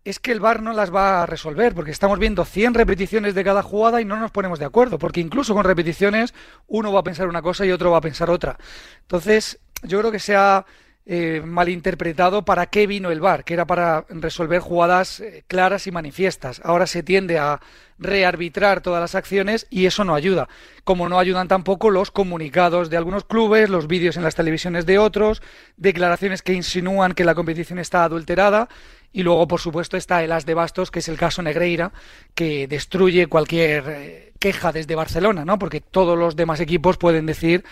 es 0.09 0.19
que 0.19 0.31
el 0.31 0.39
VAR 0.39 0.61
no 0.61 0.73
las 0.73 0.93
va 0.93 1.23
a 1.23 1.25
resolver, 1.25 1.73
porque 1.75 1.91
estamos 1.91 2.17
viendo 2.17 2.45
100 2.45 2.73
repeticiones 2.73 3.35
de 3.35 3.43
cada 3.43 3.61
jugada 3.61 3.99
y 3.99 4.05
no 4.05 4.15
nos 4.17 4.31
ponemos 4.31 4.57
de 4.57 4.65
acuerdo, 4.65 4.97
porque 4.97 5.19
incluso 5.19 5.53
con 5.53 5.65
repeticiones 5.65 6.33
uno 6.67 6.93
va 6.93 7.01
a 7.01 7.03
pensar 7.03 7.27
una 7.27 7.41
cosa 7.41 7.65
y 7.65 7.71
otro 7.71 7.91
va 7.91 7.97
a 7.97 8.01
pensar 8.01 8.29
otra. 8.29 8.57
Entonces, 9.01 9.59
yo 9.83 9.99
creo 9.99 10.11
que 10.11 10.19
se 10.19 10.35
ha 10.35 10.65
eh, 11.09 11.41
malinterpretado 11.45 12.43
para 12.43 12.65
qué 12.65 12.85
vino 12.85 13.11
el 13.11 13.21
VAR, 13.21 13.43
que 13.43 13.53
era 13.53 13.65
para 13.65 14.05
resolver 14.09 14.59
jugadas 14.59 15.19
eh, 15.19 15.43
claras 15.47 15.87
y 15.87 15.91
manifiestas. 15.91 16.61
Ahora 16.63 16.85
se 16.85 17.03
tiende 17.03 17.39
a 17.39 17.61
rearbitrar 17.99 18.81
todas 18.81 19.01
las 19.01 19.15
acciones 19.15 19.67
y 19.69 19.85
eso 19.85 20.03
no 20.03 20.15
ayuda. 20.15 20.49
Como 20.83 21.07
no 21.07 21.17
ayudan 21.17 21.47
tampoco 21.47 21.91
los 21.91 22.11
comunicados 22.11 22.89
de 22.89 22.97
algunos 22.97 23.23
clubes, 23.23 23.69
los 23.69 23.87
vídeos 23.87 24.17
en 24.17 24.23
las 24.23 24.35
televisiones 24.35 24.85
de 24.85 24.99
otros, 24.99 25.41
declaraciones 25.77 26.41
que 26.41 26.53
insinúan 26.53 27.13
que 27.13 27.25
la 27.25 27.35
competición 27.35 27.79
está 27.79 28.03
adulterada 28.03 28.67
y 29.13 29.23
luego, 29.23 29.47
por 29.47 29.59
supuesto, 29.59 29.97
está 29.97 30.23
el 30.23 30.31
As 30.31 30.45
de 30.45 30.53
Bastos, 30.53 30.91
que 30.91 30.99
es 30.99 31.07
el 31.07 31.17
caso 31.17 31.41
Negreira, 31.41 31.91
que 32.35 32.67
destruye 32.67 33.27
cualquier 33.27 33.83
eh, 33.87 34.33
queja 34.39 34.71
desde 34.71 34.95
Barcelona, 34.95 35.45
¿no? 35.45 35.57
Porque 35.57 35.81
todos 35.81 36.17
los 36.17 36.35
demás 36.35 36.59
equipos 36.59 36.97
pueden 36.97 37.25
decir 37.25 37.63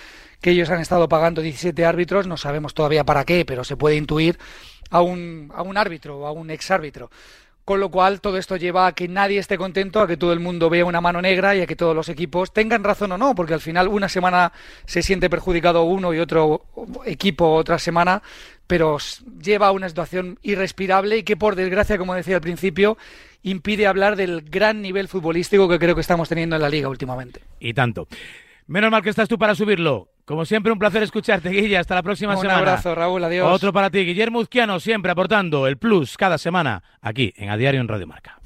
que 0.42 0.52
ellos 0.52 0.70
han 0.70 0.80
estado 0.80 1.08
pagando 1.10 1.42
17 1.42 1.86
árbitros, 1.86 2.28
no 2.28 2.38
sabemos 2.38 2.74
todavía 2.74 3.04
para 3.04 3.26
qué, 3.26 3.46
pero 3.46 3.64
se 3.64 3.78
puede 3.78 3.96
intuir 3.96 4.40
a 4.90 5.02
un, 5.02 5.52
a 5.56 5.62
un 5.62 5.78
árbitro 5.78 6.20
o 6.20 6.28
a 6.28 6.32
un 6.32 6.50
exárbitro. 6.50 7.10
Con 7.66 7.80
lo 7.80 7.90
cual, 7.90 8.22
todo 8.22 8.38
esto 8.38 8.58
lleva 8.58 8.86
a 8.86 8.94
que 8.94 9.08
nadie 9.08 9.40
esté 9.40 9.58
contento, 9.58 10.00
a 10.00 10.08
que 10.08 10.18
todo 10.18 10.32
el 10.34 10.40
mundo 10.40 10.70
vea 10.70 10.86
una 10.86 11.02
mano 11.02 11.20
negra 11.20 11.56
y 11.56 11.62
a 11.62 11.66
que 11.66 11.76
todos 11.76 11.96
los 11.96 12.10
equipos 12.10 12.54
tengan 12.54 12.84
razón 12.84 13.12
o 13.12 13.18
no, 13.18 13.34
porque 13.34 13.56
al 13.56 13.60
final 13.60 13.88
una 13.88 14.08
semana 14.08 14.54
se 14.86 15.02
siente 15.02 15.32
perjudicado 15.32 15.84
uno 15.84 16.14
y 16.14 16.20
otro 16.20 16.66
equipo 17.06 17.54
otra 17.56 17.80
semana, 17.80 18.22
pero 18.68 18.98
lleva 19.42 19.68
a 19.68 19.72
una 19.72 19.90
situación 19.90 20.38
irrespirable 20.44 21.18
y 21.18 21.24
que, 21.24 21.38
por 21.38 21.56
desgracia, 21.56 21.98
como 21.98 22.14
decía 22.14 22.36
al 22.36 22.42
principio, 22.42 23.00
impide 23.42 23.88
hablar 23.88 24.16
del 24.16 24.42
gran 24.42 24.84
nivel 24.84 25.08
futbolístico 25.08 25.68
que 25.68 25.80
creo 25.80 25.96
que 25.96 26.02
estamos 26.02 26.30
teniendo 26.30 26.56
en 26.56 26.62
la 26.62 26.70
liga 26.70 26.88
últimamente. 26.88 27.42
Y 27.60 27.74
tanto. 27.74 28.08
Menos 28.68 28.92
mal 28.92 29.02
que 29.02 29.10
estás 29.10 29.28
tú 29.28 29.40
para 29.40 29.56
subirlo. 29.56 30.10
Como 30.26 30.44
siempre, 30.44 30.72
un 30.72 30.80
placer 30.80 31.04
escucharte, 31.04 31.50
Guilla. 31.50 31.80
Hasta 31.80 31.96
la 31.96 32.04
próxima 32.04 32.36
semana. 32.36 32.56
Un 32.56 32.68
abrazo, 32.68 32.96
Raúl. 32.96 33.24
Adiós. 33.24 33.48
Otro 33.52 33.72
para 33.72 33.90
ti, 33.92 34.00
Guillermo 34.00 34.40
Uzquiano, 34.40 34.80
siempre 34.80 35.12
aportando 35.12 35.68
el 35.68 35.78
plus 35.78 36.18
cada 36.18 36.38
semana 36.38 36.84
aquí 37.02 37.34
en 37.38 37.50
A 37.50 37.58
Diario 37.58 37.80
en 37.80 37.88
Radio 37.88 38.08
Marca. 38.08 38.40